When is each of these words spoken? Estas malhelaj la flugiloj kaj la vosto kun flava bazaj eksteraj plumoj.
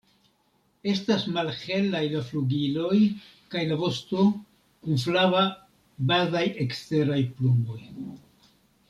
Estas 0.91 1.25
malhelaj 1.33 2.01
la 2.13 2.21
flugiloj 2.29 2.97
kaj 3.55 3.65
la 3.73 3.77
vosto 3.83 4.25
kun 4.87 4.99
flava 5.05 5.45
bazaj 6.13 6.45
eksteraj 6.67 7.21
plumoj. 7.37 7.79